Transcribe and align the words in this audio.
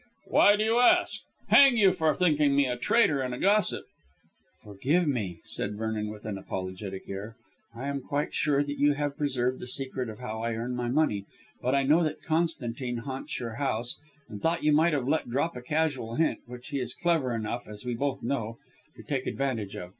Why 0.25 0.55
do 0.55 0.63
you 0.63 0.79
ask? 0.79 1.21
Hang 1.49 1.77
you, 1.77 1.91
for 1.91 2.15
thinking 2.15 2.55
me 2.55 2.65
a 2.65 2.75
traitor 2.75 3.21
and 3.21 3.35
a 3.35 3.39
gossip." 3.39 3.85
"Forgive 4.63 5.07
me," 5.07 5.41
said 5.43 5.77
Vernon 5.77 6.07
with 6.09 6.25
an 6.25 6.39
apologetic 6.39 7.07
air. 7.07 7.35
"I 7.75 7.87
am 7.87 8.01
quite 8.01 8.33
sure 8.33 8.63
that 8.63 8.79
you 8.79 8.93
have 8.93 9.15
preserved 9.15 9.59
the 9.59 9.67
secret 9.67 10.09
of 10.09 10.17
how 10.17 10.41
I 10.41 10.55
earn 10.55 10.73
my 10.75 10.89
money. 10.89 11.25
But 11.61 11.75
I 11.75 11.83
know 11.83 12.03
that 12.03 12.23
Constantine 12.23 12.97
haunts 12.97 13.39
your 13.39 13.57
house, 13.61 13.99
and 14.27 14.41
thought 14.41 14.63
you 14.63 14.71
might 14.73 14.93
have 14.93 15.07
let 15.07 15.29
drop 15.29 15.55
a 15.55 15.61
casual 15.61 16.15
hint, 16.15 16.39
which 16.47 16.69
he 16.69 16.79
is 16.79 16.95
clever 16.95 17.35
enough, 17.35 17.67
as 17.67 17.85
we 17.85 17.93
both 17.93 18.23
know, 18.23 18.57
to 18.95 19.03
take 19.03 19.27
advantage 19.27 19.75
of. 19.75 19.89